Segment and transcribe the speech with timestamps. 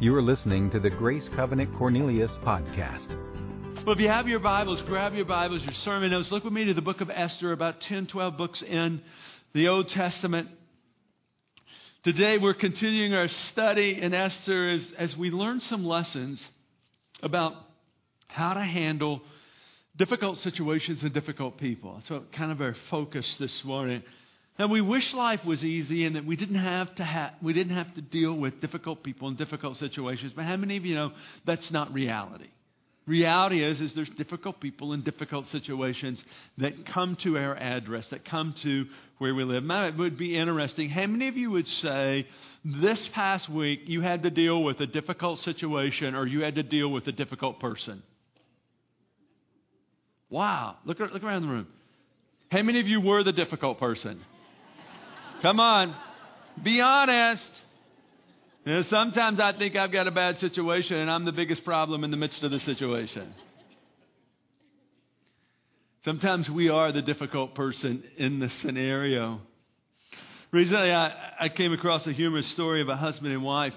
[0.00, 3.06] You are listening to the Grace Covenant Cornelius podcast.
[3.86, 6.32] Well, if you have your Bibles, grab your Bibles, your sermon notes.
[6.32, 9.00] Look with me to the book of Esther, about 10, 12 books in
[9.52, 10.48] the Old Testament.
[12.02, 16.44] Today, we're continuing our study in Esther as, as we learn some lessons
[17.22, 17.54] about
[18.26, 19.22] how to handle
[19.96, 22.02] difficult situations and difficult people.
[22.08, 24.02] So, kind of our focus this morning.
[24.56, 27.74] And we wish life was easy and that we didn't have to ha- we didn't
[27.74, 30.32] have to deal with difficult people and difficult situations.
[30.34, 31.12] But how many of you know
[31.44, 32.48] that's not reality?
[33.06, 36.24] Reality is, is there's difficult people in difficult situations
[36.56, 38.86] that come to our address, that come to
[39.18, 39.62] where we live.
[39.62, 40.88] Now, it would be interesting.
[40.88, 42.26] How many of you would say
[42.64, 46.62] this past week you had to deal with a difficult situation or you had to
[46.62, 48.02] deal with a difficult person?
[50.30, 50.76] Wow.
[50.86, 51.66] Look, look around the room.
[52.50, 54.20] How many of you were the difficult person?
[55.44, 55.94] Come on.
[56.62, 57.52] Be honest.
[58.64, 62.02] You know, sometimes I think I've got a bad situation and I'm the biggest problem
[62.02, 63.30] in the midst of the situation.
[66.02, 69.42] Sometimes we are the difficult person in the scenario.
[70.50, 73.74] Recently, I, I came across a humorous story of a husband and wife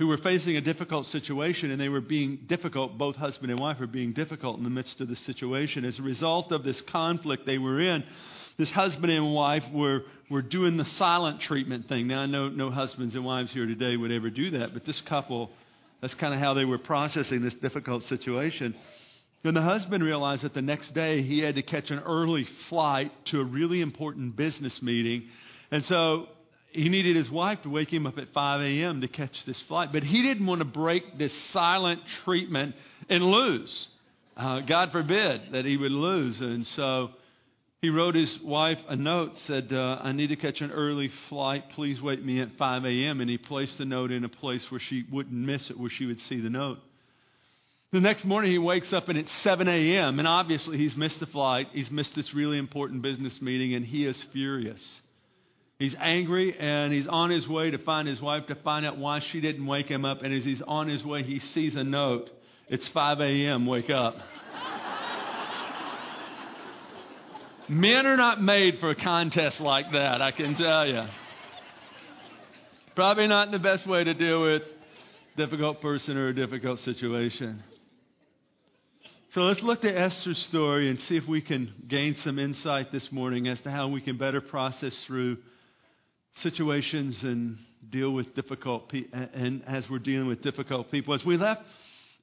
[0.00, 2.96] who were facing a difficult situation and they were being difficult.
[2.96, 5.84] Both husband and wife were being difficult in the midst of the situation.
[5.84, 8.02] As a result of this conflict they were in,
[8.56, 12.06] this husband and wife were, were doing the silent treatment thing.
[12.06, 15.02] Now, I know no husbands and wives here today would ever do that, but this
[15.02, 15.50] couple,
[16.00, 18.74] that's kind of how they were processing this difficult situation.
[19.44, 23.12] And the husband realized that the next day he had to catch an early flight
[23.26, 25.28] to a really important business meeting.
[25.70, 26.28] And so
[26.72, 29.00] he needed his wife to wake him up at 5 a.m.
[29.00, 29.92] to catch this flight.
[29.92, 32.74] But he didn't want to break this silent treatment
[33.08, 33.88] and lose.
[34.36, 36.40] Uh, God forbid that he would lose.
[36.40, 37.10] And so
[37.82, 41.70] he wrote his wife a note, said, uh, I need to catch an early flight.
[41.70, 43.20] Please wake me at 5 a.m.
[43.20, 46.06] And he placed the note in a place where she wouldn't miss it, where she
[46.06, 46.78] would see the note.
[47.92, 50.20] The next morning, he wakes up and it's 7 a.m.
[50.20, 51.68] And obviously, he's missed the flight.
[51.72, 55.00] He's missed this really important business meeting, and he is furious.
[55.80, 59.20] He's angry, and he's on his way to find his wife to find out why
[59.20, 60.22] she didn't wake him up.
[60.22, 62.28] And as he's on his way, he sees a note.
[62.68, 63.64] It's 5 a.m.
[63.64, 64.14] Wake up.
[67.66, 71.06] Men are not made for a contest like that, I can tell you.
[72.94, 77.64] Probably not the best way to deal with a difficult person or a difficult situation.
[79.32, 83.10] So let's look at Esther's story and see if we can gain some insight this
[83.10, 85.38] morning as to how we can better process through
[86.42, 87.58] situations and
[87.90, 91.14] deal with difficult people, and as we're dealing with difficult people.
[91.14, 91.62] As we left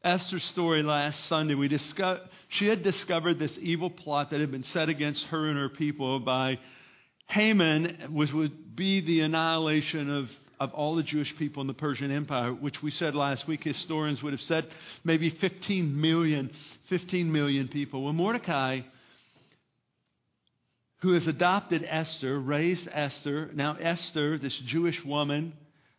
[0.04, 4.64] Esther's story last Sunday, we discovered, she had discovered this evil plot that had been
[4.64, 6.60] set against her and her people by
[7.28, 10.30] Haman, which would be the annihilation of,
[10.60, 14.24] of all the Jewish people in the Persian Empire, which we said last week, historians
[14.24, 14.68] would have said
[15.04, 16.52] maybe 15 million,
[16.90, 18.04] 15 million people.
[18.04, 18.82] Well, Mordecai,
[21.00, 25.54] who has adopted Esther, raised Esther, now Esther, this Jewish woman,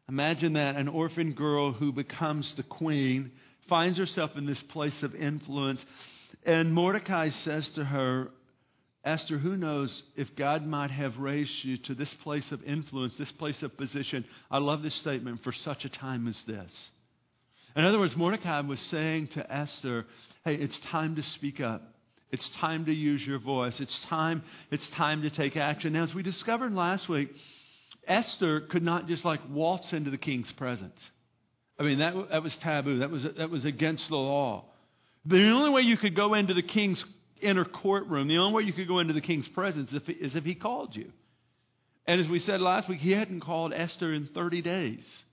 [0.08, 3.32] imagine that, an orphan girl who becomes the queen
[3.68, 5.84] finds herself in this place of influence.
[6.44, 8.30] And Mordecai says to her,
[9.04, 13.32] Esther, who knows if God might have raised you to this place of influence, this
[13.32, 14.24] place of position?
[14.50, 16.90] I love this statement for such a time as this.
[17.76, 20.04] In other words, Mordecai was saying to Esther,
[20.44, 21.94] hey, it's time to speak up.
[22.30, 23.80] It's time to use your voice.
[23.80, 25.94] It's time, it's time to take action.
[25.94, 27.34] Now, as we discovered last week,
[28.06, 30.98] Esther could not just like waltz into the king's presence.
[31.78, 32.98] I mean, that, that was taboo.
[32.98, 34.64] That was, that was against the law.
[35.24, 37.04] The only way you could go into the king's
[37.40, 40.44] inner courtroom, the only way you could go into the king's presence if, is if
[40.44, 41.12] he called you.
[42.06, 45.24] And as we said last week, he hadn't called Esther in 30 days.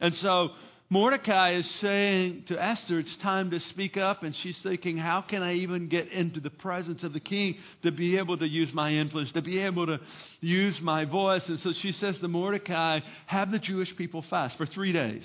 [0.00, 0.50] And so
[0.90, 4.22] Mordecai is saying to Esther, it's time to speak up.
[4.22, 7.90] And she's thinking, how can I even get into the presence of the king to
[7.90, 10.00] be able to use my influence, to be able to
[10.40, 11.46] use my voice?
[11.48, 15.22] And so she says to Mordecai, have the Jewish people fast for three days.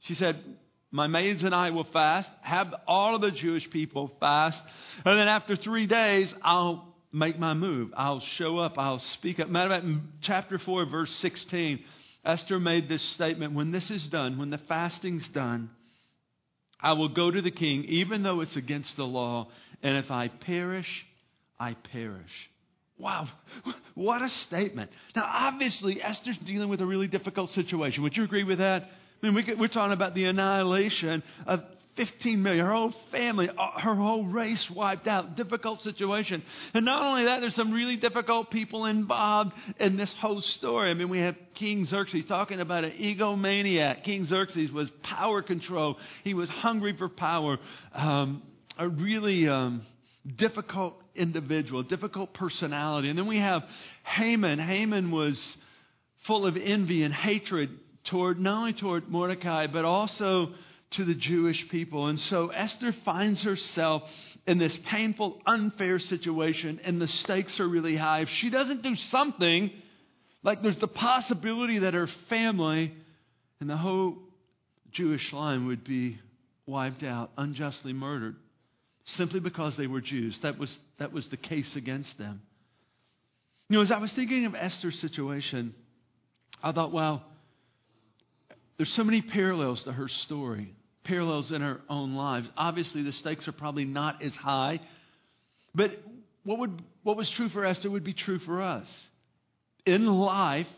[0.00, 0.42] She said,
[0.90, 4.60] My maids and I will fast, have all of the Jewish people fast,
[5.04, 7.90] and then after three days, I'll make my move.
[7.94, 8.78] I'll show up.
[8.78, 9.48] I'll speak up.
[9.48, 11.80] Matter of fact, chapter 4, verse 16,
[12.24, 15.70] Esther made this statement When this is done, when the fasting's done,
[16.80, 19.48] I will go to the king, even though it's against the law,
[19.82, 21.06] and if I perish,
[21.58, 22.50] I perish.
[22.98, 23.28] Wow,
[23.94, 24.90] what a statement.
[25.16, 28.02] Now, obviously, Esther's dealing with a really difficult situation.
[28.02, 28.90] Would you agree with that?
[29.22, 31.62] I mean, we, are talking about the annihilation of
[31.96, 35.36] 15 million, her whole family, uh, her whole race wiped out.
[35.36, 36.42] Difficult situation.
[36.72, 40.90] And not only that, there's some really difficult people involved in this whole story.
[40.90, 44.04] I mean, we have King Xerxes talking about an egomaniac.
[44.04, 47.58] King Xerxes was power control, he was hungry for power.
[47.94, 48.42] Um,
[48.78, 49.82] a really um,
[50.36, 53.10] difficult individual, difficult personality.
[53.10, 53.64] And then we have
[54.04, 54.58] Haman.
[54.58, 55.56] Haman was
[56.26, 57.70] full of envy and hatred
[58.04, 60.54] toward not only toward Mordecai, but also
[60.92, 62.06] to the Jewish people.
[62.06, 64.02] And so Esther finds herself
[64.46, 68.20] in this painful, unfair situation, and the stakes are really high.
[68.20, 69.70] If she doesn't do something,
[70.42, 72.92] like there's the possibility that her family
[73.60, 74.18] and the whole
[74.90, 76.18] Jewish line would be
[76.66, 78.36] wiped out, unjustly murdered,
[79.04, 80.38] simply because they were Jews.
[80.40, 82.42] That was, that was the case against them.
[83.68, 85.74] You know, as I was thinking of Esther's situation,
[86.62, 87.24] I thought, well,
[88.76, 90.74] there's so many parallels to her story
[91.04, 92.48] parallels in our own lives.
[92.56, 94.80] Obviously, the stakes are probably not as high,
[95.74, 95.90] but
[96.44, 98.86] what, would, what was true for Esther would be true for us.
[99.84, 100.68] In life,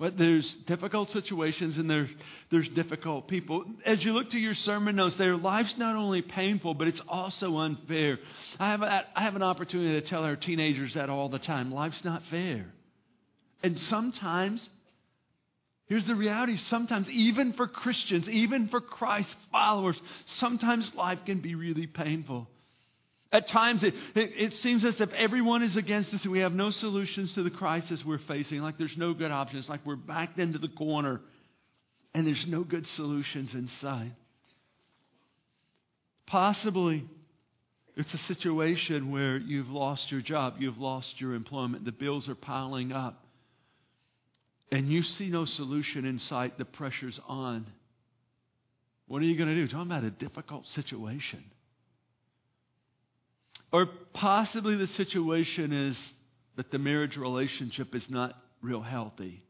[0.00, 2.08] but there's difficult situations and there's,
[2.50, 3.64] there's difficult people.
[3.84, 7.58] As you look to your sermon notes, their life's not only painful, but it's also
[7.58, 8.18] unfair.
[8.58, 11.70] I have, a, I have an opportunity to tell our teenagers that all the time.
[11.70, 12.64] Life's not fair.
[13.62, 14.66] And sometimes
[15.90, 16.56] Here's the reality.
[16.56, 22.48] Sometimes, even for Christians, even for Christ followers, sometimes life can be really painful.
[23.32, 26.52] At times, it, it, it, seems as if everyone is against us and we have
[26.52, 30.38] no solutions to the crisis we're facing, like there's no good options, like we're backed
[30.38, 31.20] into the corner
[32.14, 34.12] and there's no good solutions in sight.
[36.24, 37.04] Possibly,
[37.96, 42.36] it's a situation where you've lost your job, you've lost your employment, the bills are
[42.36, 43.24] piling up
[44.70, 47.66] and you see no solution in sight, the pressure's on.
[49.06, 49.66] What are you going to do?
[49.66, 51.44] Talking about a difficult situation.
[53.72, 55.98] Or possibly the situation is
[56.56, 59.42] that the marriage relationship is not real healthy.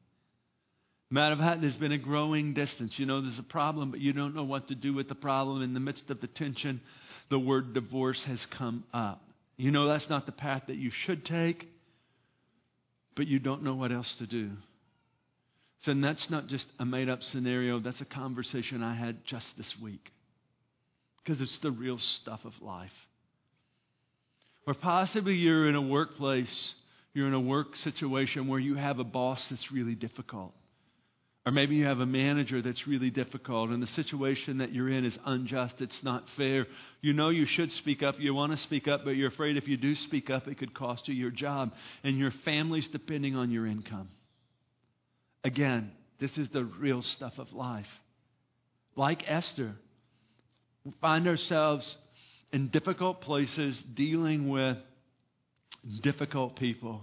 [1.11, 2.99] Matter of fact, there's been a growing distance.
[2.99, 5.61] You know, there's a problem, but you don't know what to do with the problem.
[5.61, 6.81] In the midst of the tension,
[7.31, 9.23] the word divorce has come up.
[9.57, 11.69] You know that's not the path that you should take,
[13.17, 14.53] but you don't know what else to do.
[15.83, 19.79] So that's not just a made up scenario, that's a conversation I had just this
[19.81, 20.13] week.
[21.23, 22.93] Because it's the real stuff of life.
[24.67, 26.75] Or possibly you're in a workplace,
[27.15, 30.53] you're in a work situation where you have a boss that's really difficult.
[31.47, 35.07] Or maybe you have a manager that's really difficult and the situation that you're in
[35.07, 36.67] is unjust, it's not fair.
[37.01, 39.67] You know you should speak up, you want to speak up, but you're afraid if
[39.67, 41.73] you do speak up, it could cost you your job
[42.05, 44.11] and your family's depending on your income.
[45.45, 47.89] Again, this is the real stuff of life.
[48.97, 49.75] Like Esther,
[50.85, 51.97] we find ourselves
[52.53, 54.77] in difficult places dealing with
[56.03, 57.03] difficult people.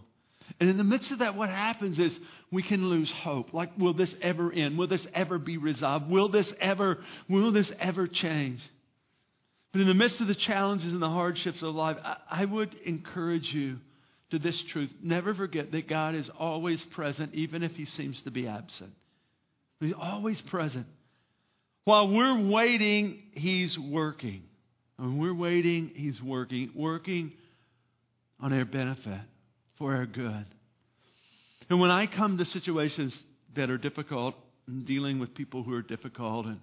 [0.59, 2.17] And in the midst of that, what happens is
[2.51, 3.53] we can lose hope.
[3.53, 4.77] Like, will this ever end?
[4.77, 6.09] Will this ever be resolved?
[6.09, 8.61] Will this ever, will this ever change?
[9.71, 12.73] But in the midst of the challenges and the hardships of life, I, I would
[12.85, 13.79] encourage you
[14.31, 14.93] to this truth.
[15.01, 18.93] Never forget that God is always present, even if he seems to be absent.
[19.79, 20.87] He's always present.
[21.85, 24.43] While we're waiting, he's working.
[24.97, 27.31] When we're waiting, he's working, working
[28.39, 29.21] on our benefit,
[29.77, 30.45] for our good.
[31.69, 33.17] And when I come to situations
[33.55, 34.35] that are difficult,
[34.67, 36.59] and dealing with people who are difficult, and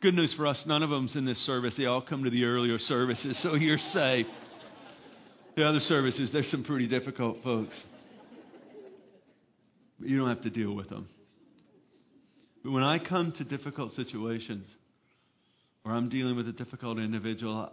[0.00, 1.74] good news for us, none of them's in this service.
[1.74, 4.26] They all come to the earlier services, so you're safe.
[5.58, 7.82] The other services, there's some pretty difficult folks.
[9.98, 11.08] But you don't have to deal with them.
[12.62, 14.72] But when I come to difficult situations,
[15.84, 17.72] or I'm dealing with a difficult individual,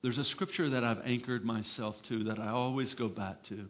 [0.00, 3.68] there's a scripture that I've anchored myself to that I always go back to.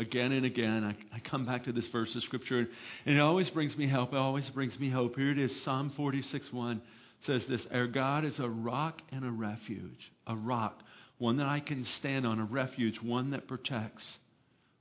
[0.00, 2.68] Again and again, I, I come back to this verse of scripture, and,
[3.06, 4.14] and it always brings me help.
[4.14, 5.14] It always brings me hope.
[5.14, 6.82] Here it is Psalm 46 1
[7.24, 10.82] says this Our God is a rock and a refuge, a rock
[11.20, 14.16] one that I can stand on, a refuge, one that protects,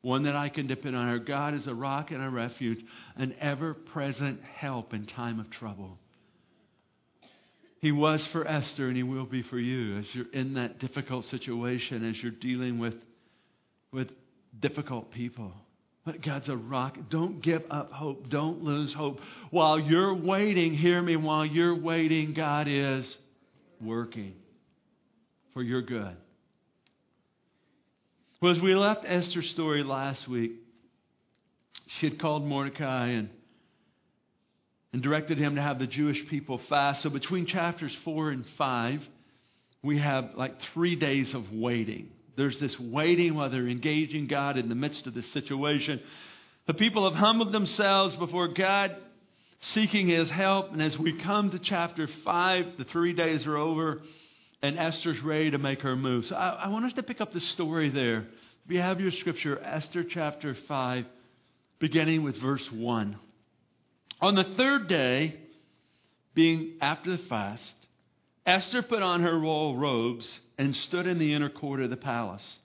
[0.01, 1.09] one that I can depend on.
[1.09, 2.79] Our God is a rock and a refuge,
[3.17, 5.99] an ever present help in time of trouble.
[7.81, 11.25] He was for Esther and he will be for you as you're in that difficult
[11.25, 12.95] situation, as you're dealing with,
[13.91, 14.09] with
[14.61, 15.51] difficult people.
[16.05, 16.97] But God's a rock.
[17.09, 18.29] Don't give up hope.
[18.29, 19.19] Don't lose hope.
[19.51, 23.17] While you're waiting, hear me, while you're waiting, God is
[23.81, 24.35] working
[25.53, 26.15] for your good.
[28.41, 30.53] Well, as we left Esther's story last week,
[31.87, 33.29] she had called Mordecai and,
[34.93, 37.01] and directed him to have the Jewish people fast.
[37.03, 39.05] So between chapters 4 and 5,
[39.83, 42.11] we have like three days of waiting.
[42.37, 45.99] There's this waiting while they're engaging God in the midst of this situation.
[46.65, 48.95] The people have humbled themselves before God,
[49.59, 50.71] seeking His help.
[50.71, 54.01] And as we come to chapter 5, the three days are over,
[54.61, 56.25] and Esther's ready to make her move.
[56.25, 58.27] So I, I want us to pick up the story there.
[58.65, 61.05] If you have your scripture, Esther chapter 5,
[61.79, 63.17] beginning with verse 1.
[64.21, 65.35] On the third day,
[66.33, 67.73] being after the fast,
[68.45, 72.59] Esther put on her royal robes and stood in the inner court of the palace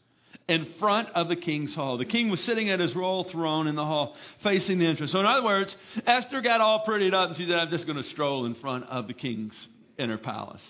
[0.48, 1.96] in front of the king's hall.
[1.96, 5.12] The king was sitting at his royal throne in the hall facing the entrance.
[5.12, 5.74] So, in other words,
[6.06, 8.84] Esther got all prettied up and she said, I'm just going to stroll in front
[8.86, 10.62] of the king's inner palace.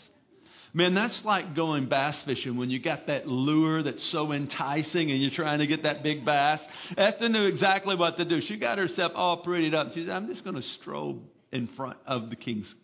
[0.76, 5.22] Man, that's like going bass fishing when you got that lure that's so enticing and
[5.22, 6.60] you're trying to get that big bass.
[6.98, 8.40] Esther knew exactly what to do.
[8.40, 9.94] She got herself all prettied up.
[9.94, 12.74] She said, I'm just going to stroll in front of the king's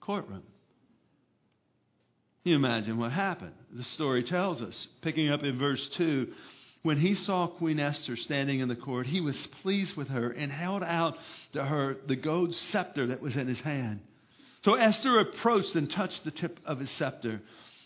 [0.00, 0.42] courtroom.
[2.42, 3.54] Can you imagine what happened?
[3.72, 6.32] The story tells us, picking up in verse 2,
[6.82, 10.50] when he saw Queen Esther standing in the court, he was pleased with her and
[10.50, 11.16] held out
[11.52, 14.00] to her the gold scepter that was in his hand.
[14.64, 17.40] So Esther approached and touched the tip of his scepter.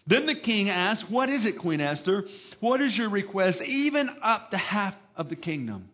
[0.06, 2.24] Then the king asked, What is it, Queen Esther?
[2.60, 5.88] What is your request, even up to half of the kingdom?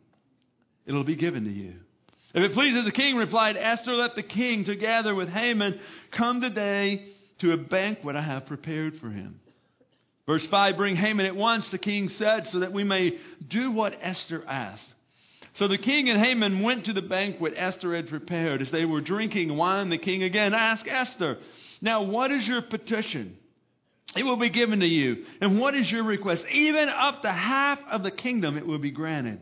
[0.86, 1.74] It'll be given to you.
[2.34, 5.80] If it pleases the king, replied Esther, let the king, together with Haman,
[6.10, 7.06] come today
[7.40, 9.40] to a banquet I have prepared for him.
[10.26, 13.18] Verse 5 Bring Haman at once, the king said, so that we may
[13.48, 14.88] do what Esther asked.
[15.58, 18.62] So the king and Haman went to the banquet Esther had prepared.
[18.62, 21.38] As they were drinking wine, the king again asked Esther,
[21.80, 23.36] Now what is your petition?
[24.16, 25.26] It will be given to you.
[25.40, 26.44] And what is your request?
[26.52, 29.40] Even up to half of the kingdom it will be granted.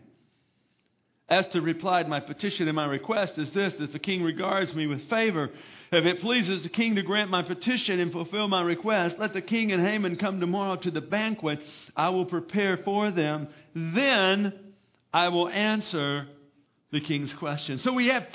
[1.29, 5.11] Esther replied, My petition and my request is this that the king regards me with
[5.11, 5.51] favor.
[5.93, 9.43] If it pleases the king to grant my petition and fulfill my request, let the
[9.43, 11.61] king and Haman come tomorrow to the banquet
[11.95, 13.49] I will prepare for them.
[13.75, 14.66] Then
[15.17, 16.27] I will answer
[16.93, 17.79] the king's question.
[17.79, 18.27] So we have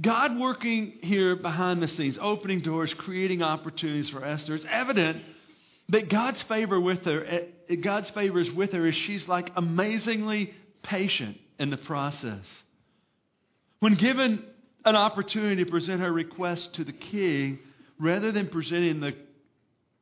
[0.00, 4.54] God working here behind the scenes, opening doors, creating opportunities for Esther.
[4.54, 5.22] It's evident
[5.90, 10.54] that God's favor with her, eh, God's favor is with her is she's like amazingly
[10.82, 12.46] patient in the process.
[13.80, 14.42] When given
[14.86, 17.58] an opportunity to present her request to the king,
[18.00, 19.14] rather than presenting the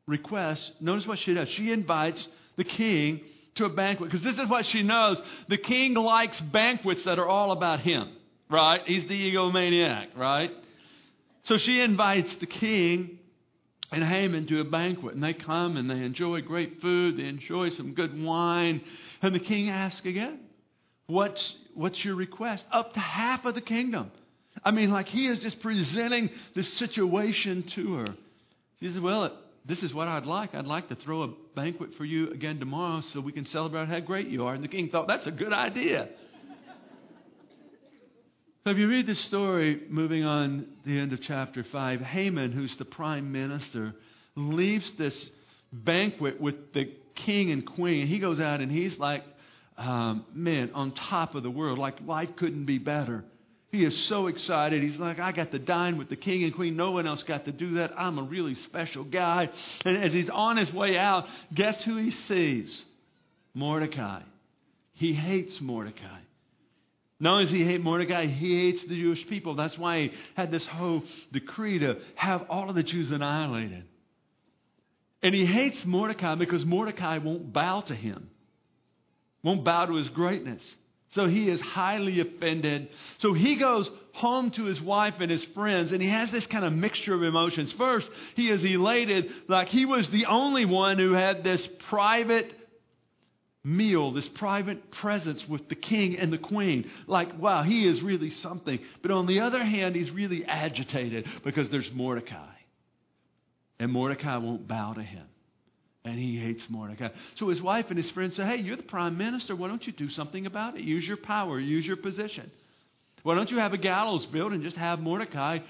[0.07, 1.49] request, notice what she does.
[1.49, 3.21] She invites the king
[3.57, 5.21] to a banquet because this is what she knows.
[5.49, 8.11] The king likes banquets that are all about him,
[8.51, 8.81] right?
[8.87, 10.51] He's the egomaniac, right?
[11.45, 13.19] So she invites the king
[13.93, 17.71] and Haman to a banquet, and they come and they enjoy great food, they enjoy
[17.71, 18.83] some good wine,
[19.23, 20.41] and the king asks again,
[21.07, 22.65] What's, what's your request?
[22.73, 24.11] Up to half of the kingdom.
[24.65, 28.15] I mean, like he is just presenting the situation to her.
[28.81, 30.55] She says, Well, this is what I'd like.
[30.55, 34.01] I'd like to throw a banquet for you again tomorrow so we can celebrate how
[34.01, 34.55] great you are.
[34.55, 36.09] And the king thought, That's a good idea.
[38.65, 42.77] so if you read the story, moving on the end of chapter 5, Haman, who's
[42.77, 43.95] the prime minister,
[44.37, 45.31] leaves this
[45.73, 48.07] banquet with the king and queen.
[48.07, 49.25] He goes out and he's like
[49.77, 53.25] um, man, on top of the world, like life couldn't be better.
[53.75, 54.83] He is so excited.
[54.83, 56.77] He's like, I got to dine with the king and queen.
[56.77, 57.93] No one else got to do that.
[57.99, 59.51] I'm a really special guy.
[59.85, 62.85] And as he's on his way out, guess who he sees?
[63.53, 64.23] Mordecai.
[64.93, 66.21] He hates Mordecai.
[67.19, 69.57] Not only does he hate Mordecai, he hates the Jewish people.
[69.57, 71.03] That's why he had this whole
[71.33, 73.85] decree to have all of the Jews annihilated.
[75.21, 78.31] And he hates Mordecai because Mordecai won't bow to him
[79.45, 80.63] won't bow to his greatness.
[81.15, 82.89] So he is highly offended.
[83.19, 86.65] So he goes home to his wife and his friends, and he has this kind
[86.65, 87.73] of mixture of emotions.
[87.73, 92.53] First, he is elated, like he was the only one who had this private
[93.63, 96.91] meal, this private presence with the king and the queen.
[97.07, 98.81] Like, wow, he is really something.
[99.01, 102.55] But on the other hand, he's really agitated because there's Mordecai.
[103.79, 105.27] And Mordecai won't bow to him
[106.05, 107.09] and he hates Mordecai.
[107.37, 109.57] So his wife and his friends say, Hey, you're the prime minister.
[109.57, 110.83] Why don't you do something about it?
[110.83, 112.51] Use your power, use your position.
[113.23, 115.61] Why don't you have a gallows built and just have Mordecai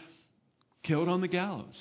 [0.83, 1.81] killed on the gallows?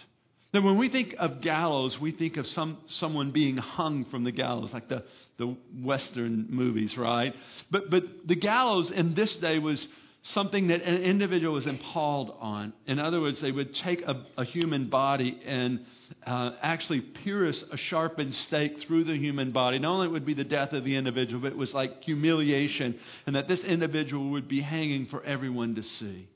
[0.51, 4.31] Then when we think of gallows, we think of some, someone being hung from the
[4.31, 5.03] gallows, like the,
[5.39, 7.33] the Western movies, right?
[7.71, 9.87] But, but the gallows in this day was
[10.21, 12.73] something that an individual was impaled on.
[12.85, 15.79] In other words, they would take a, a human body and
[16.25, 19.79] uh, actually pierce a sharpened stake through the human body.
[19.79, 23.35] Not only would be the death of the individual, but it was like humiliation, and
[23.35, 26.27] that this individual would be hanging for everyone to see.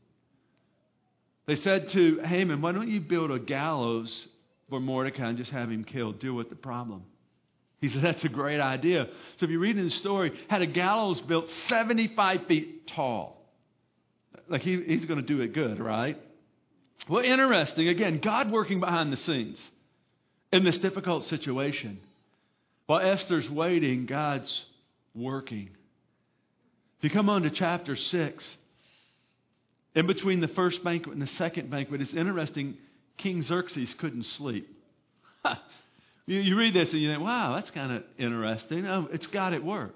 [1.45, 4.27] They said to Haman, Why don't you build a gallows
[4.69, 7.03] for Mordecai and just have him killed, deal with the problem.
[7.79, 9.07] He said, That's a great idea.
[9.37, 13.37] So if you read in the story, had a gallows built 75 feet tall.
[14.49, 16.17] Like he, he's going to do it good, right?
[17.09, 17.87] Well, interesting.
[17.87, 19.59] Again, God working behind the scenes
[20.51, 21.99] in this difficult situation.
[22.85, 24.63] While Esther's waiting, God's
[25.13, 25.69] working.
[26.97, 28.57] If you come on to chapter 6,
[29.95, 32.77] in between the first banquet and the second banquet, it's interesting.
[33.17, 34.67] King Xerxes couldn't sleep.
[36.25, 38.85] you, you, read this and you think, wow, that's kind of interesting.
[38.85, 39.95] Oh, it's God at work.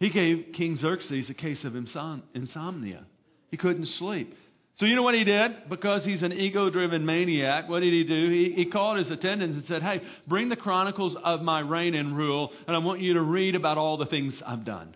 [0.00, 3.04] He gave King Xerxes a case of insomnia.
[3.50, 4.34] He couldn't sleep.
[4.80, 5.68] So you know what he did?
[5.68, 8.30] Because he's an ego-driven maniac, what did he do?
[8.30, 12.16] He, he called his attendants and said, hey, bring the chronicles of my reign and
[12.16, 14.94] rule, and I want you to read about all the things I've done.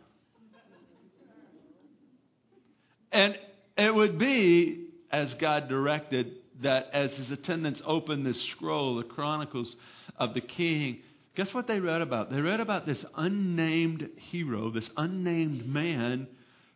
[3.13, 3.37] And
[3.77, 9.77] it would be, as God directed, that as his attendants opened this scroll, the chronicles
[10.17, 11.01] of the king,
[11.37, 12.31] guess what they read about?
[12.31, 16.27] They read about this unnamed hero, this unnamed man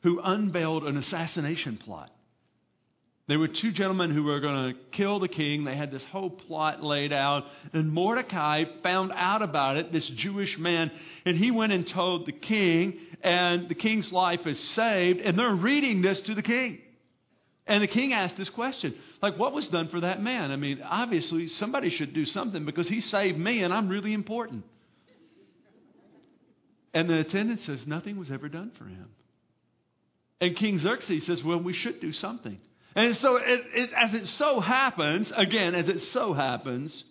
[0.02, 2.10] who unveiled an assassination plot.
[3.28, 5.64] There were two gentlemen who were going to kill the king.
[5.64, 7.44] They had this whole plot laid out.
[7.74, 10.90] And Mordecai found out about it, this Jewish man,
[11.26, 15.20] and he went and told the king, and the king's life is saved.
[15.20, 16.80] And they're reading this to the king.
[17.66, 20.50] And the king asked this question like, what was done for that man?
[20.50, 24.64] I mean, obviously, somebody should do something because he saved me and I'm really important.
[26.94, 29.10] And the attendant says, nothing was ever done for him.
[30.40, 32.58] And King Xerxes says, well, we should do something.
[32.98, 37.04] And so, it, it, as it so happens, again, as it so happens,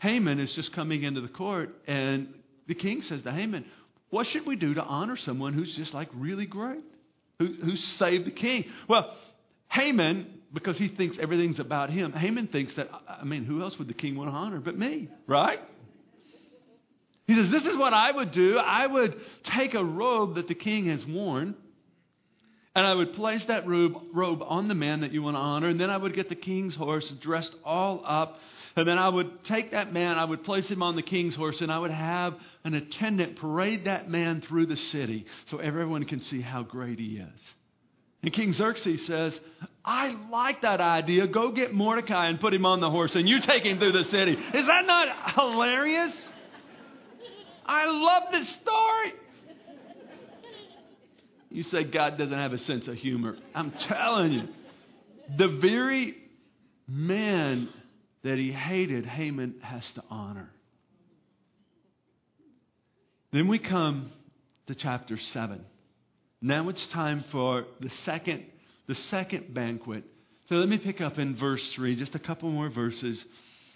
[0.00, 2.34] Haman is just coming into the court, and
[2.66, 3.64] the king says to Haman,
[4.10, 6.84] What should we do to honor someone who's just like really great,
[7.38, 8.66] who, who saved the king?
[8.86, 9.16] Well,
[9.70, 13.88] Haman, because he thinks everything's about him, Haman thinks that, I mean, who else would
[13.88, 15.60] the king want to honor but me, right?
[17.26, 18.58] He says, This is what I would do.
[18.58, 21.54] I would take a robe that the king has worn
[22.74, 25.68] and I would place that robe, robe on the man that you want to honor.
[25.68, 28.38] And then I would get the king's horse dressed all up.
[28.76, 31.60] And then I would take that man, I would place him on the king's horse,
[31.60, 36.20] and I would have an attendant parade that man through the city so everyone can
[36.20, 37.40] see how great he is.
[38.22, 39.38] And King Xerxes says,
[39.84, 41.26] I like that idea.
[41.26, 44.04] Go get Mordecai and put him on the horse, and you take him through the
[44.04, 44.32] city.
[44.32, 46.14] Is that not hilarious?
[47.66, 49.12] I love this story.
[51.50, 53.36] You say God doesn't have a sense of humor.
[53.54, 54.48] I'm telling you.
[55.36, 56.14] The very
[56.86, 57.68] man
[58.22, 60.50] that he hated, Haman has to honor.
[63.32, 64.10] Then we come
[64.66, 65.64] to chapter 7.
[66.40, 68.44] Now it's time for the second,
[68.86, 70.04] the second banquet.
[70.48, 73.22] So let me pick up in verse 3, just a couple more verses.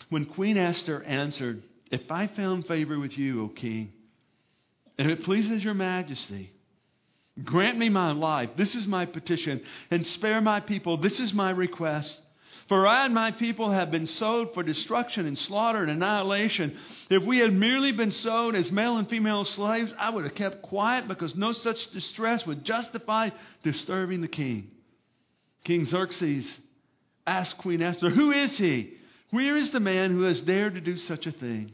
[0.08, 3.92] When Queen Esther answered, If I found favor with you, O king,
[4.98, 6.52] and if it pleases your majesty,
[7.42, 8.50] Grant me my life.
[8.56, 9.62] This is my petition.
[9.90, 10.98] And spare my people.
[10.98, 12.18] This is my request.
[12.68, 16.76] For I and my people have been sold for destruction and slaughter and annihilation.
[17.10, 20.62] If we had merely been sold as male and female slaves, I would have kept
[20.62, 23.30] quiet because no such distress would justify
[23.62, 24.70] disturbing the king.
[25.64, 26.46] King Xerxes
[27.26, 28.94] asked Queen Esther, Who is he?
[29.30, 31.72] Where is the man who has dared to do such a thing?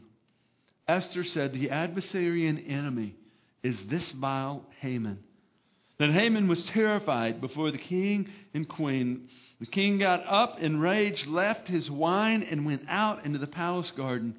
[0.87, 3.15] Esther said, The adversary and enemy
[3.63, 5.23] is this vile Haman.
[5.99, 9.27] Then Haman was terrified before the king and queen.
[9.59, 13.91] The king got up in rage, left his wine, and went out into the palace
[13.91, 14.35] garden.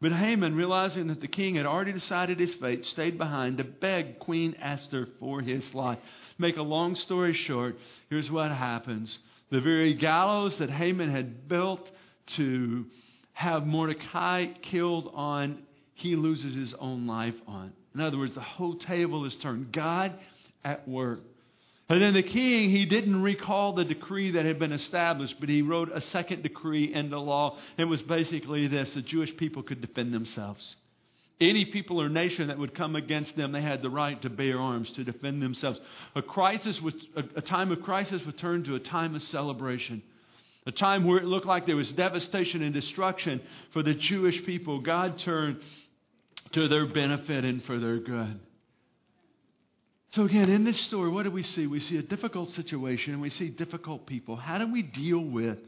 [0.00, 4.20] But Haman, realizing that the king had already decided his fate, stayed behind to beg
[4.20, 5.98] Queen Esther for his life.
[6.38, 7.76] Make a long story short,
[8.08, 9.18] here's what happens.
[9.50, 11.90] The very gallows that Haman had built
[12.36, 12.86] to
[13.32, 15.62] have Mordecai killed on,
[15.94, 17.72] he loses his own life on.
[17.94, 19.72] In other words, the whole table is turned.
[19.72, 20.12] God
[20.64, 21.20] at work.
[21.88, 25.60] And then the king, he didn't recall the decree that had been established, but he
[25.60, 27.58] wrote a second decree into law.
[27.76, 30.76] It was basically this the Jewish people could defend themselves.
[31.40, 34.58] Any people or nation that would come against them, they had the right to bear
[34.58, 35.78] arms to defend themselves.
[36.14, 40.02] A crisis was, a, a time of crisis would turn to a time of celebration.
[40.66, 44.80] A time where it looked like there was devastation and destruction for the Jewish people.
[44.80, 45.60] God turned
[46.52, 48.40] to their benefit and for their good.
[50.14, 51.66] So, again, in this story, what do we see?
[51.66, 54.36] We see a difficult situation and we see difficult people.
[54.36, 55.58] How do we deal with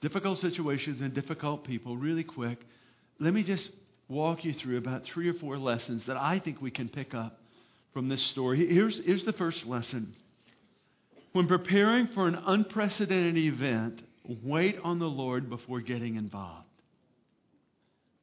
[0.00, 2.58] difficult situations and difficult people really quick?
[3.18, 3.70] Let me just
[4.08, 7.40] walk you through about three or four lessons that I think we can pick up
[7.94, 8.66] from this story.
[8.66, 10.14] Here's, here's the first lesson.
[11.32, 16.66] When preparing for an unprecedented event, Wait on the Lord before getting involved.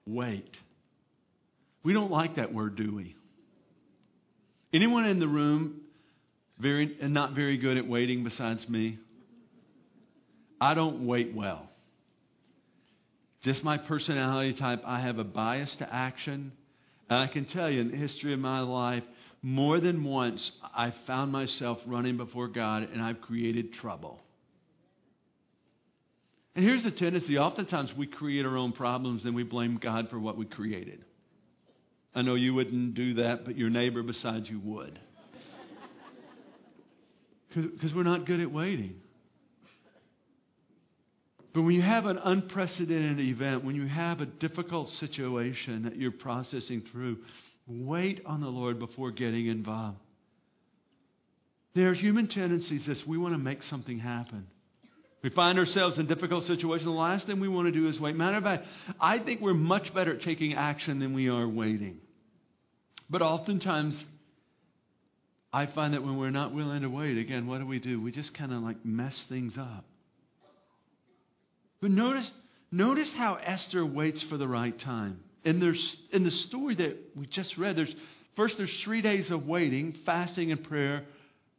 [0.06, 0.58] Wait.
[1.84, 3.15] We don't like that word, do we?
[4.71, 5.82] Anyone in the room
[6.60, 8.99] very and not very good at waiting besides me?
[10.62, 11.69] I don't wait well.
[13.41, 16.51] Just my personality type, I have a bias to action.
[17.10, 19.03] And I can tell you in the history of my life,
[19.41, 24.19] more than once, I found myself running before God and I've created trouble.
[26.55, 30.19] And here's the tendency oftentimes we create our own problems and we blame God for
[30.19, 31.05] what we created.
[32.13, 35.00] I know you wouldn't do that, but your neighbor beside you would.
[37.56, 38.95] Because we're not good at waiting.
[41.54, 46.12] But when you have an unprecedented event, when you have a difficult situation that you're
[46.12, 47.17] processing through,
[47.67, 49.98] wait on the Lord before getting involved.
[51.74, 54.48] There are human tendencies that we want to make something happen.
[55.21, 56.86] We find ourselves in difficult situations.
[56.86, 58.15] The last thing we want to do is wait.
[58.15, 58.65] Matter of fact,
[59.01, 61.99] I think we're much better at taking action than we are waiting.
[63.10, 64.01] But oftentimes,
[65.51, 68.01] I find that when we're not willing to wait, again, what do we do?
[68.01, 69.84] We just kind of like mess things up.
[71.82, 72.29] But notice,
[72.71, 75.19] notice how Esther waits for the right time.
[75.43, 77.93] In, there's, in the story that we just read, there's,
[78.36, 81.05] first there's three days of waiting, fasting, and prayer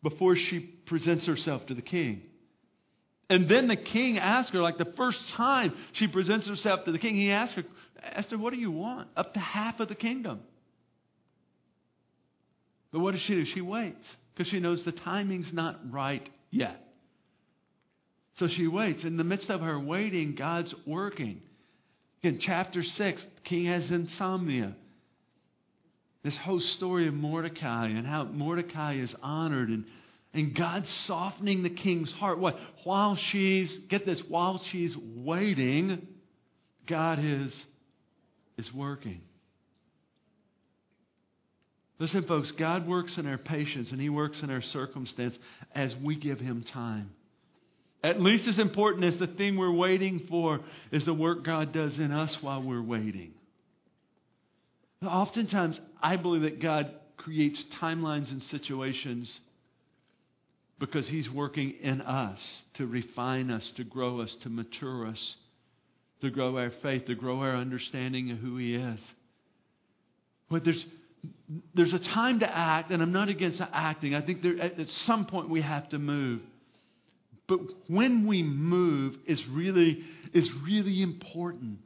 [0.03, 2.23] before she presents herself to the king.
[3.31, 6.99] And then the king asks her, like the first time she presents herself to the
[6.99, 7.65] king, he asks her,
[8.03, 9.09] Esther, what do you want?
[9.17, 10.41] Up to half of the kingdom.
[12.91, 13.45] But what does she do?
[13.45, 16.89] She waits because she knows the timing's not right yet.
[18.35, 19.05] So she waits.
[19.05, 21.41] In the midst of her waiting, God's working.
[22.23, 24.75] In chapter 6, the king has insomnia.
[26.25, 29.85] This whole story of Mordecai and how Mordecai is honored and,
[30.33, 32.39] and God softening the king's heart.
[32.39, 32.59] What?
[32.85, 36.07] While she's, get this, while she's waiting,
[36.87, 37.55] God is,
[38.57, 39.23] is working.
[41.99, 45.37] Listen, folks, God works in our patience and He works in our circumstance
[45.75, 47.11] as we give Him time.
[48.03, 51.99] At least as important as the thing we're waiting for is the work God does
[51.99, 53.35] in us while we're waiting.
[55.05, 59.41] Oftentimes, I believe that God creates timelines and situations
[60.81, 62.41] because He's working in us
[62.75, 65.37] to refine us, to grow us, to mature us,
[66.23, 68.99] to grow our faith, to grow our understanding of who He is.
[70.51, 70.85] But there's
[71.75, 74.15] there's a time to act, and I'm not against acting.
[74.15, 76.41] I think there, at some point we have to move.
[77.47, 81.79] But when we move is really, is really important.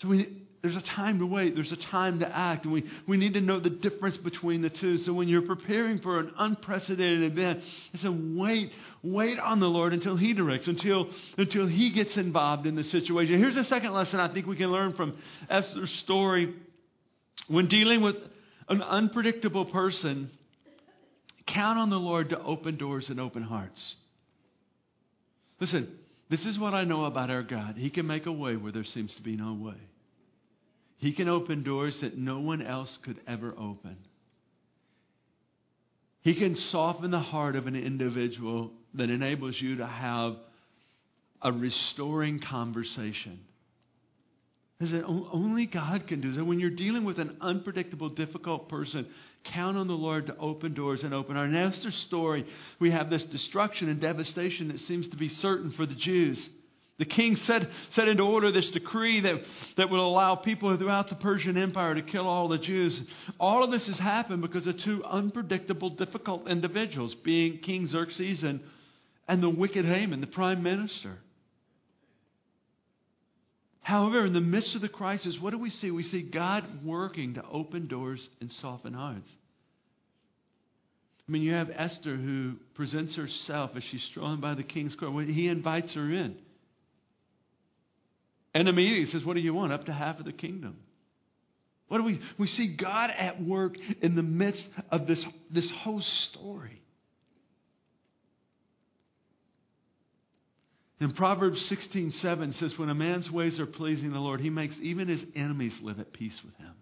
[0.00, 3.16] So we, there's a time to wait, there's a time to act, and we, we
[3.16, 4.98] need to know the difference between the two.
[4.98, 8.70] So when you're preparing for an unprecedented event, it's a wait,
[9.02, 13.38] wait on the Lord until He directs, until, until He gets involved in the situation.
[13.38, 15.16] Here's a second lesson I think we can learn from
[15.50, 16.54] Esther's story
[17.48, 18.16] when dealing with
[18.68, 20.30] an unpredictable person,
[21.46, 23.96] count on the Lord to open doors and open hearts.
[25.58, 25.98] Listen,
[26.30, 27.76] this is what I know about our God.
[27.76, 29.74] He can make a way where there seems to be no way.
[31.02, 33.96] He can open doors that no one else could ever open.
[36.20, 40.36] He can soften the heart of an individual that enables you to have
[41.42, 43.40] a restoring conversation.
[44.78, 46.44] Is That only God can do that.
[46.44, 49.08] When you're dealing with an unpredictable, difficult person,
[49.42, 51.48] count on the Lord to open doors and open our.
[51.48, 52.46] next story,
[52.78, 56.48] we have this destruction and devastation that seems to be certain for the Jews.
[56.98, 59.42] The king set, set into order this decree that,
[59.76, 63.00] that will allow people throughout the Persian Empire to kill all the Jews.
[63.40, 68.60] All of this has happened because of two unpredictable, difficult individuals, being King Xerxes and,
[69.26, 71.18] and the wicked Haman, the prime minister.
[73.80, 75.90] However, in the midst of the crisis, what do we see?
[75.90, 79.30] We see God working to open doors and soften hearts.
[81.28, 85.26] I mean, you have Esther who presents herself as she's strolling by the king's court.
[85.26, 86.36] He invites her in.
[88.54, 89.72] And immediately says, What do you want?
[89.72, 90.76] Up to half of the kingdom.
[91.88, 96.00] What do we we see God at work in the midst of this, this whole
[96.00, 96.82] story.
[101.02, 104.76] In Proverbs 16 7 says, When a man's ways are pleasing the Lord, he makes
[104.80, 106.74] even his enemies live at peace with him.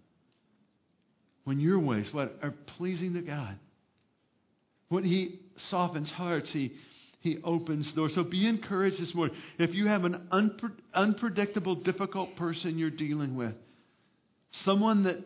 [1.43, 3.57] When your ways, what are pleasing to God,
[4.89, 6.73] when he softens hearts, he,
[7.21, 8.15] he opens doors.
[8.15, 9.35] So be encouraged this morning.
[9.59, 13.53] If you have an unpre- unpredictable, difficult person you're dealing with,
[14.49, 15.17] someone that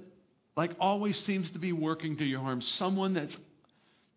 [0.57, 3.35] like always seems to be working to your harm, someone that's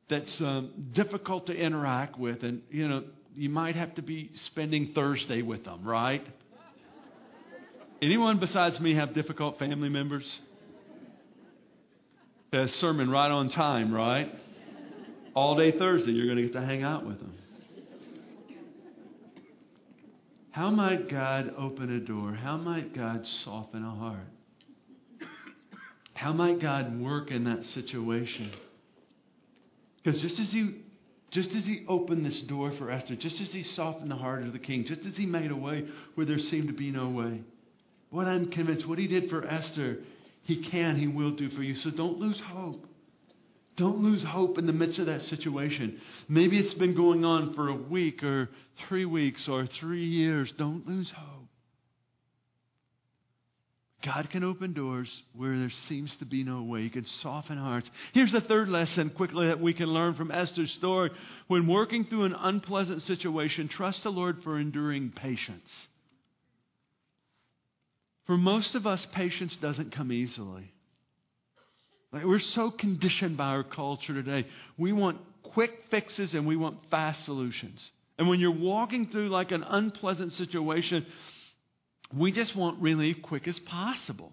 [0.08, 3.04] that's um, difficult to interact with, and you know
[3.36, 6.26] you might have to be spending Thursday with them, right?
[8.02, 10.40] Anyone besides me have difficult family members?
[12.52, 14.34] A sermon right on time, right?
[15.34, 17.34] All day Thursday, you're going to get to hang out with them.
[20.58, 22.32] How might God open a door?
[22.32, 24.26] How might God soften a heart?
[26.14, 28.50] How might God work in that situation?
[30.02, 30.80] Because just as he
[31.30, 34.52] just as he opened this door for Esther, just as he softened the heart of
[34.52, 37.40] the king, just as he made a way where there seemed to be no way,
[38.10, 39.98] what I'm convinced, what he did for Esther,
[40.42, 41.76] he can, he will do for you.
[41.76, 42.84] So don't lose hope.
[43.78, 46.00] Don't lose hope in the midst of that situation.
[46.28, 48.50] Maybe it's been going on for a week or
[48.88, 50.52] three weeks or three years.
[50.58, 51.46] Don't lose hope.
[54.04, 56.82] God can open doors where there seems to be no way.
[56.82, 57.88] He can soften hearts.
[58.12, 61.10] Here's the third lesson quickly that we can learn from Esther's story.
[61.46, 65.70] When working through an unpleasant situation, trust the Lord for enduring patience.
[68.26, 70.72] For most of us, patience doesn't come easily.
[72.12, 74.46] Like we're so conditioned by our culture today.
[74.76, 77.90] We want quick fixes and we want fast solutions.
[78.18, 81.06] And when you're walking through like an unpleasant situation,
[82.16, 84.32] we just want relief quick as possible.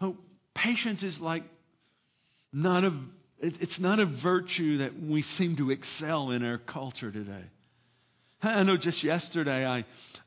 [0.00, 0.16] Oh,
[0.54, 1.44] patience is like
[2.52, 2.92] not a
[3.38, 7.44] it's not a virtue that we seem to excel in our culture today.
[8.42, 9.84] I know just yesterday I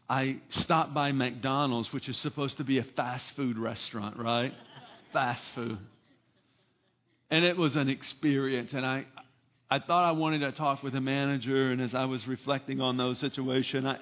[0.08, 4.54] I stopped by McDonald's, which is supposed to be a fast food restaurant, right?
[5.14, 5.78] Fast food.
[7.32, 8.74] And it was an experience.
[8.74, 9.06] And I,
[9.70, 11.72] I thought I wanted to talk with the manager.
[11.72, 13.98] And as I was reflecting on those situations, I,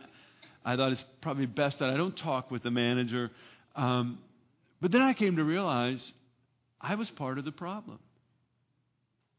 [0.63, 3.31] I thought it's probably best that I don't talk with the manager.
[3.75, 4.19] Um,
[4.81, 6.11] but then I came to realize
[6.79, 7.99] I was part of the problem.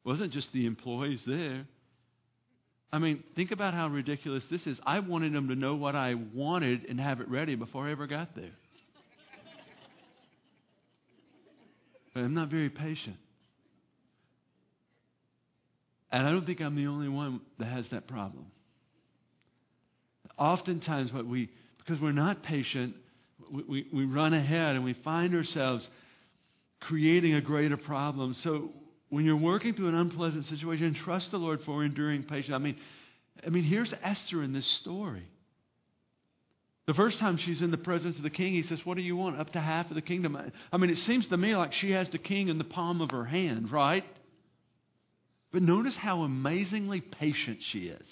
[0.04, 1.66] It wasn't just the employees there.
[2.90, 4.80] I mean, think about how ridiculous this is.
[4.86, 8.06] I wanted them to know what I wanted and have it ready before I ever
[8.06, 8.52] got there.
[12.18, 13.14] But I'm not very patient.
[16.10, 18.46] And I don't think I'm the only one that has that problem.
[20.36, 22.96] Oftentimes, what we, because we're not patient,
[23.52, 25.88] we, we, we run ahead and we find ourselves
[26.80, 28.34] creating a greater problem.
[28.34, 28.70] So
[29.10, 32.52] when you're working through an unpleasant situation, trust the Lord for enduring patience.
[32.52, 32.78] I mean,
[33.46, 35.28] I mean, here's Esther in this story.
[36.88, 39.14] The first time she's in the presence of the king, he says, What do you
[39.14, 39.38] want?
[39.38, 40.38] Up to half of the kingdom.
[40.72, 43.10] I mean, it seems to me like she has the king in the palm of
[43.10, 44.04] her hand, right?
[45.52, 48.06] But notice how amazingly patient she is.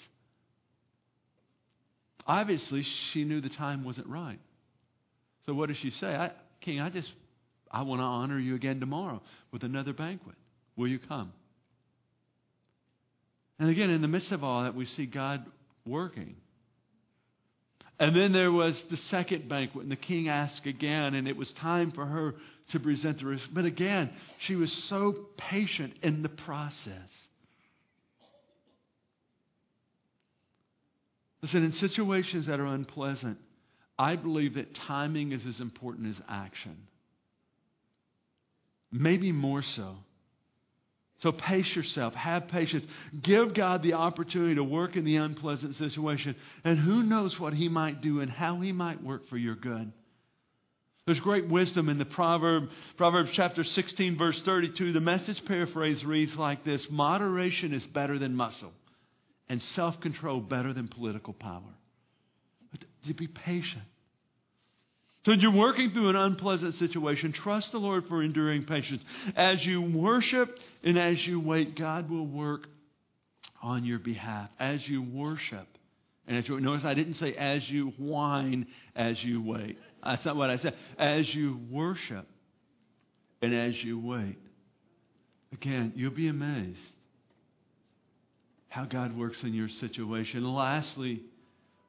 [2.27, 4.39] Obviously, she knew the time wasn't right.
[5.47, 6.15] So what does she say?
[6.15, 6.29] I,
[6.61, 7.11] king, I just,
[7.71, 10.35] I want to honor you again tomorrow with another banquet.
[10.75, 11.33] Will you come?
[13.57, 15.47] And again, in the midst of all that, we see God
[15.83, 16.35] working.
[17.99, 21.51] And then there was the second banquet, and the king asked again, and it was
[21.53, 22.35] time for her
[22.69, 23.49] to present the risk.
[23.51, 27.09] But again, she was so patient in the process.
[31.41, 33.39] Listen, in situations that are unpleasant,
[33.97, 36.77] I believe that timing is as important as action.
[38.91, 39.97] Maybe more so.
[41.19, 42.85] So pace yourself, have patience,
[43.23, 47.69] give God the opportunity to work in the unpleasant situation, and who knows what He
[47.69, 49.91] might do and how He might work for your good.
[51.05, 54.91] There's great wisdom in the proverb, Proverbs chapter 16, verse 32.
[54.91, 58.73] The message paraphrase reads like this Moderation is better than muscle,
[59.49, 61.73] and self control better than political power.
[62.71, 63.83] But to be patient.
[65.27, 69.03] So, you're working through an unpleasant situation, trust the Lord for enduring patience.
[69.35, 72.65] As you worship and as you wait, God will work
[73.61, 74.49] on your behalf.
[74.57, 75.67] As you worship,
[76.27, 79.77] and as you notice, I didn't say as you whine as you wait.
[80.01, 80.75] That's not what I said.
[80.97, 82.25] As you worship
[83.41, 84.37] and as you wait.
[85.51, 86.79] Again, you'll be amazed
[88.69, 90.45] how God works in your situation.
[90.45, 91.23] Lastly,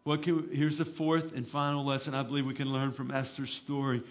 [0.08, 3.52] what can, here's the fourth and final lesson I believe we can learn from Esther's
[3.64, 4.02] story.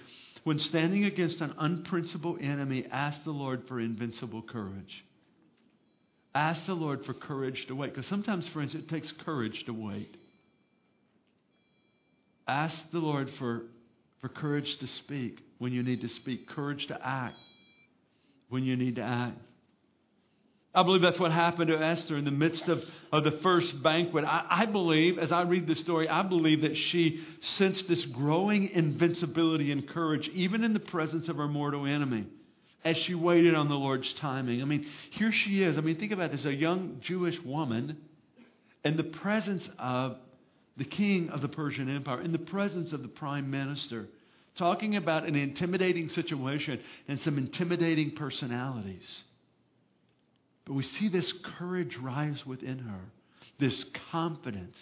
[0.43, 5.03] When standing against an unprincipled enemy, ask the Lord for invincible courage.
[6.35, 7.95] Ask the Lord for courage to wait.
[7.95, 10.15] Because sometimes, friends, it takes courage to wait.
[12.47, 13.63] Ask the Lord for,
[14.21, 17.37] for courage to speak when you need to speak, courage to act
[18.49, 19.39] when you need to act.
[20.73, 24.25] I believe that's what happened to Esther in the midst of, of the first banquet.
[24.25, 28.69] I, I believe, as I read the story, I believe that she sensed this growing
[28.69, 32.25] invincibility and courage, even in the presence of her mortal enemy,
[32.85, 34.61] as she waited on the Lord's timing.
[34.61, 35.77] I mean, here she is.
[35.77, 37.97] I mean, think about this a young Jewish woman
[38.83, 40.17] in the presence of
[40.77, 44.07] the king of the Persian Empire, in the presence of the prime minister,
[44.57, 49.23] talking about an intimidating situation and some intimidating personalities.
[50.67, 52.99] But we see this courage rise within her,
[53.57, 54.77] this confidence.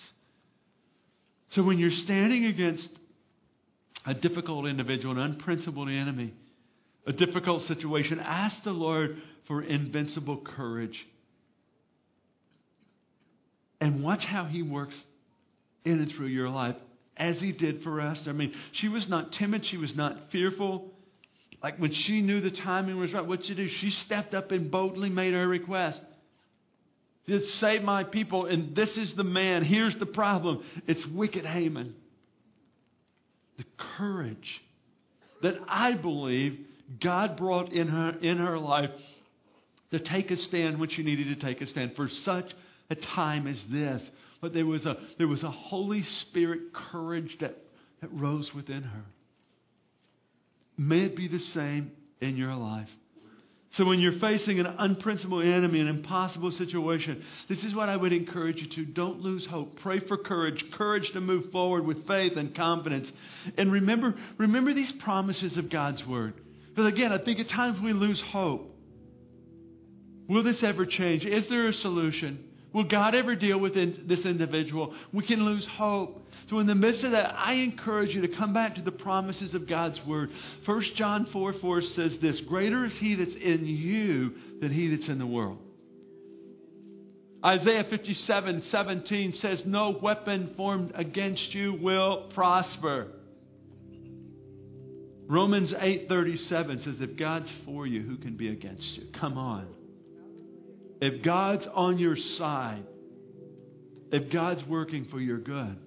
[1.49, 2.89] So when you're standing against
[4.03, 6.33] a difficult individual, an unprincipled enemy,
[7.05, 11.05] a difficult situation, ask the Lord for invincible courage.
[13.79, 14.99] And watch how He works
[15.83, 16.77] in and through your life
[17.15, 18.27] as He did for us.
[18.27, 20.94] I mean, she was not timid, she was not fearful.
[21.65, 23.67] Like when she knew the timing was right, what she do?
[23.67, 25.99] She stepped up and boldly made her request.
[27.27, 29.63] Just save my people, and this is the man.
[29.63, 31.95] Here's the problem it's wicked Haman.
[33.57, 33.65] The
[33.97, 34.61] courage
[35.41, 36.59] that I believe
[36.99, 38.91] God brought in her, in her life
[39.89, 42.53] to take a stand when she needed to take a stand for such
[42.91, 44.03] a time as this.
[44.39, 47.57] But there was a, there was a Holy Spirit courage that,
[48.01, 49.03] that rose within her.
[50.77, 52.89] May it be the same in your life.
[53.71, 58.13] So when you're facing an unprincipled enemy, an impossible situation, this is what I would
[58.13, 58.85] encourage you to.
[58.85, 59.81] Don't lose hope.
[59.81, 63.11] Pray for courage, courage to move forward with faith and confidence.
[63.57, 66.35] And remember, remember these promises of God's word.
[66.69, 68.73] Because again, I think at times we lose hope.
[70.29, 71.25] Will this ever change?
[71.25, 72.45] Is there a solution?
[72.75, 73.73] Will God ever deal with
[74.05, 74.93] this individual?
[75.13, 76.27] We can lose hope.
[76.47, 79.53] So, in the midst of that, I encourage you to come back to the promises
[79.53, 80.31] of God's Word.
[80.65, 85.07] 1 John 4 4 says this Greater is He that's in you than He that's
[85.07, 85.57] in the world.
[87.45, 93.07] Isaiah 57 17 says, No weapon formed against you will prosper.
[95.27, 99.65] Romans 8:37 says if God's for you who can be against you come on
[101.01, 102.85] if God's on your side
[104.11, 105.77] if God's working for your good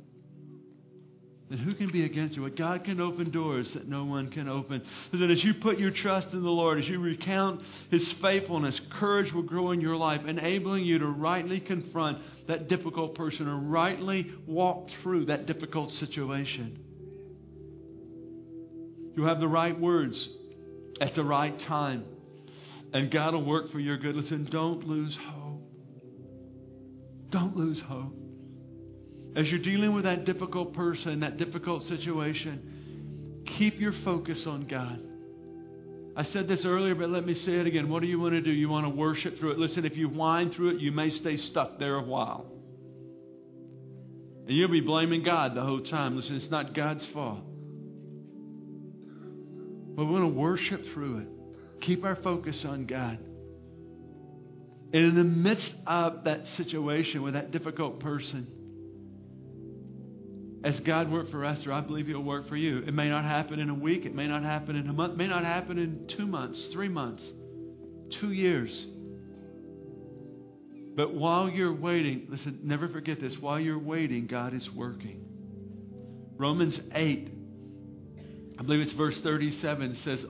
[1.49, 2.43] then who can be against you?
[2.43, 4.83] But God can open doors that no one can open.
[5.13, 8.79] So that as you put your trust in the Lord, as you recount His faithfulness,
[8.91, 12.19] courage will grow in your life, enabling you to rightly confront
[12.49, 16.79] that difficult person or rightly walk through that difficult situation.
[19.17, 20.29] You'll have the right words
[21.01, 22.05] at the right time,
[22.93, 24.17] and God will work for your good.
[24.17, 25.63] Listen, don't lose hope.
[27.31, 28.15] Don't lose hope
[29.39, 35.01] as you're dealing with that difficult person, that difficult situation, keep your focus on God.
[36.17, 37.89] I said this earlier, but let me say it again.
[37.89, 38.51] What do you want to do?
[38.51, 39.59] You want to worship through it.
[39.59, 42.51] Listen, if you whine through it, you may stay stuck there a while.
[44.49, 46.17] And you'll be blaming God the whole time.
[46.17, 47.45] Listen, it's not God's fault.
[49.95, 51.29] But we want to worship through it.
[51.81, 53.19] Keep our focus on God.
[54.93, 58.47] And in the midst of that situation with that difficult person,
[60.65, 62.79] as God worked for us, or I believe He'll work for you.
[62.79, 65.17] It may not happen in a week, it may not happen in a month, it
[65.17, 67.29] may not happen in two months, three months,
[68.11, 68.87] two years.
[70.97, 73.39] But while you're waiting, listen, never forget this.
[73.39, 75.25] While you're waiting, God is working.
[76.37, 77.29] Romans 8,
[78.59, 80.27] I believe it's verse 37, says,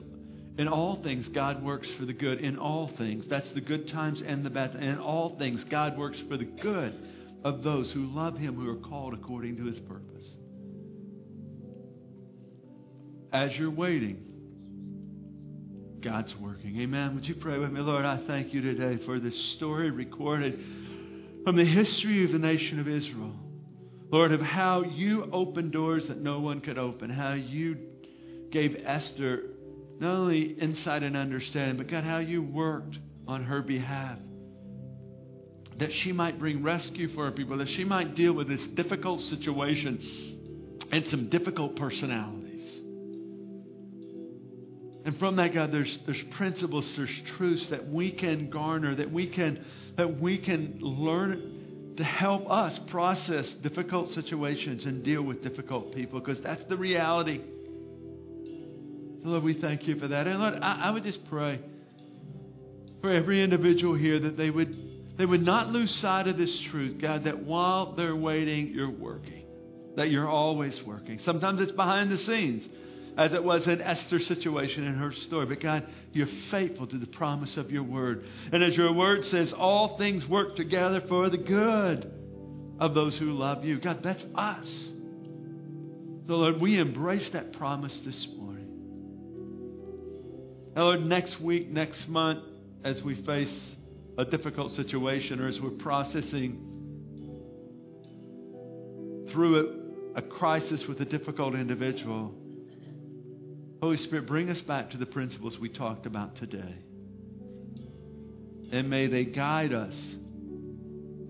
[0.59, 2.41] In all things, God works for the good.
[2.41, 3.25] In all things.
[3.29, 4.75] That's the good times and the bad.
[4.75, 6.93] In all things, God works for the good
[7.45, 10.35] of those who love him who are called according to his purpose.
[13.31, 14.21] As you're waiting,
[16.01, 16.81] God's working.
[16.81, 17.15] Amen.
[17.15, 17.79] Would you pray with me?
[17.79, 20.61] Lord, I thank you today for this story recorded
[21.45, 23.33] from the history of the nation of Israel.
[24.11, 27.77] Lord, of how you opened doors that no one could open, how you
[28.51, 29.48] gave Esther
[29.99, 34.17] not only insight and understanding, but God, how you worked on her behalf
[35.79, 39.21] that she might bring rescue for her people, that she might deal with this difficult
[39.21, 39.99] situation
[40.91, 42.81] and some difficult personalities.
[45.05, 49.27] And from that, God, there's, there's principles, there's truths that we can garner, that we
[49.27, 49.63] can,
[49.95, 56.19] that we can learn to help us process difficult situations and deal with difficult people,
[56.19, 57.41] because that's the reality.
[59.23, 60.27] So Lord, we thank you for that.
[60.27, 61.59] And Lord, I, I would just pray
[63.01, 64.75] for every individual here that they would
[65.17, 69.43] they would not lose sight of this truth, God, that while they're waiting, you're working,
[69.97, 71.19] that you're always working.
[71.19, 72.65] Sometimes it's behind the scenes,
[73.17, 75.45] as it was in Esther's situation in her story.
[75.45, 78.23] But God, you're faithful to the promise of your word.
[78.53, 82.09] And as your word says, all things work together for the good
[82.79, 83.77] of those who love you.
[83.77, 84.89] God, that's us.
[86.27, 88.38] So, Lord, we embrace that promise this morning.
[90.75, 92.43] Lord, next week, next month,
[92.83, 93.75] as we face
[94.17, 96.65] a difficult situation or as we're processing
[99.31, 102.33] through a, a crisis with a difficult individual.
[103.81, 106.75] Holy Spirit, bring us back to the principles we talked about today.
[108.71, 109.95] And may they guide us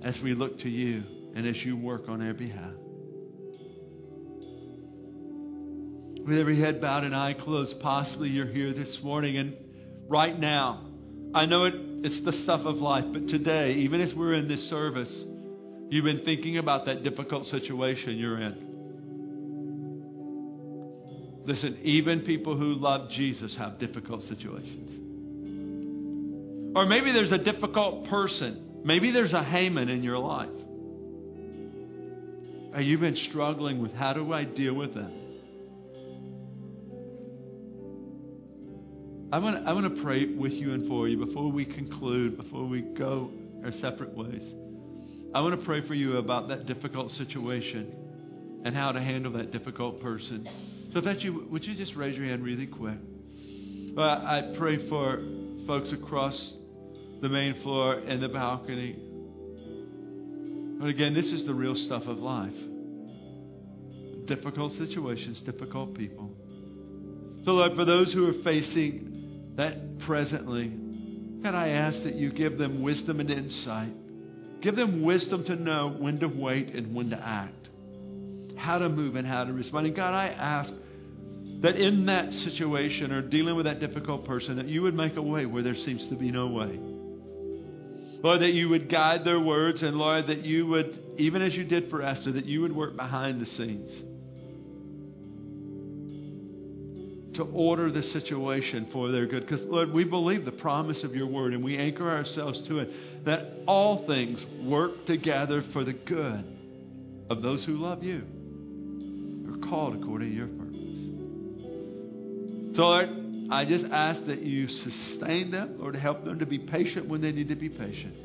[0.03, 1.03] as we look to you
[1.35, 2.73] and as you work on our behalf.
[6.29, 9.57] With every head bowed and eye closed, possibly you're here this morning and
[10.07, 10.85] right now.
[11.33, 11.73] I know it,
[12.03, 15.11] it's the stuff of life, but today, even as we're in this service,
[15.89, 18.67] you've been thinking about that difficult situation you're in.
[21.47, 24.91] Listen, even people who love Jesus have difficult situations.
[26.75, 28.83] Or maybe there's a difficult person.
[28.83, 30.49] Maybe there's a Haman in your life.
[32.75, 35.28] Or you've been struggling with how do I deal with them?
[39.31, 42.65] I want, I want to pray with you and for you before we conclude, before
[42.65, 43.29] we go
[43.63, 44.43] our separate ways.
[45.35, 47.93] I want to pray for you about that difficult situation
[48.65, 50.49] and how to handle that difficult person.
[50.91, 52.97] So, if that's you, would you just raise your hand really quick?
[53.93, 55.19] Well, I pray for
[55.67, 56.53] folks across
[57.21, 58.95] the main floor and the balcony.
[60.79, 62.55] But again, this is the real stuff of life
[64.25, 66.31] difficult situations, difficult people.
[67.45, 69.08] So, Lord, for those who are facing
[69.59, 70.69] that presently,
[71.43, 73.91] God, I ask that you give them wisdom and insight.
[74.61, 77.67] Give them wisdom to know when to wait and when to act,
[78.57, 79.87] how to move and how to respond.
[79.87, 80.71] And God, I ask
[81.61, 85.21] that in that situation or dealing with that difficult person, that you would make a
[85.21, 86.79] way where there seems to be no way.
[88.23, 91.65] Lord, that you would guide their words, and Lord, that you would, even as you
[91.65, 93.91] did for Esther, that you would work behind the scenes.
[97.39, 99.47] To order the situation for their good.
[99.47, 102.91] Because, Lord, we believe the promise of your word and we anchor ourselves to it
[103.23, 106.43] that all things work together for the good
[107.29, 108.23] of those who love you,
[109.49, 110.75] are called according to your purpose.
[112.75, 113.09] So, Lord,
[113.51, 117.31] I just ask that you sustain them, Lord, help them to be patient when they
[117.31, 118.15] need to be patient.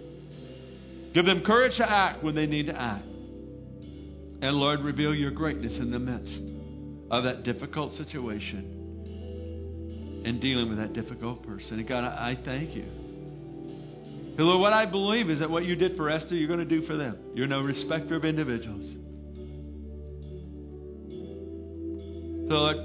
[1.15, 3.05] Give them courage to act when they need to act.
[3.05, 6.43] And Lord, reveal your greatness in the midst
[7.13, 8.81] of that difficult situation
[10.25, 11.79] and dealing with that difficult person.
[11.79, 12.85] And God, I, thank you.
[14.37, 16.81] And Lord, what I believe is that what you did for Esther, you're going to
[16.81, 17.19] do for them.
[17.35, 18.91] You're no respecter of individuals.
[22.49, 22.77] So, Lord,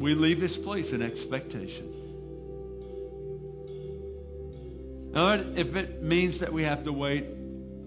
[0.00, 1.94] we leave this place in expectation.
[5.12, 7.26] Lord, if it means that we have to wait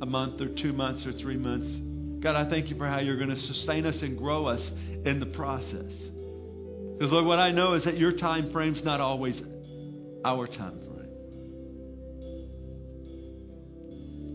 [0.02, 1.70] a month or two months or three months,
[2.22, 4.70] God, I thank you for how you're going to sustain us and grow us
[5.06, 5.92] in the process.
[7.02, 9.42] Because, Lord, what I know is that your time frame's not always
[10.24, 11.10] our time frame.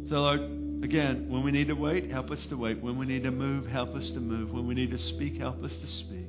[0.08, 0.40] So, Lord,
[0.82, 2.82] again, when we need to wait, help us to wait.
[2.82, 4.50] When we need to move, help us to move.
[4.50, 6.26] When we need to speak, help us to speak.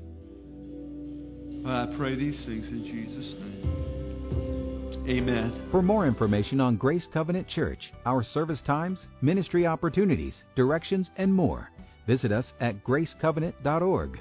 [1.66, 5.10] I pray these things in Jesus' name.
[5.10, 5.70] Amen.
[5.72, 11.72] For more information on Grace Covenant Church, our service times, ministry opportunities, directions, and more,
[12.06, 14.20] visit us at gracecovenant.org.